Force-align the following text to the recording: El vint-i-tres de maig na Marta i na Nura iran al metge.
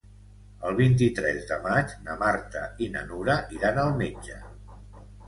El 0.67 0.77
vint-i-tres 0.77 1.43
de 1.51 1.57
maig 1.65 1.93
na 2.07 2.15
Marta 2.21 2.63
i 2.87 2.87
na 2.97 3.05
Nura 3.13 3.37
iran 3.59 3.79
al 3.83 3.93
metge. 4.01 4.39